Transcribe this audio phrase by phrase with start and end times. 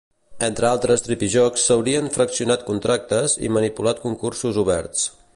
[0.45, 5.05] Entre altres tripijocs, s'haurien fraccionat contractes i manipulat concursos oberts.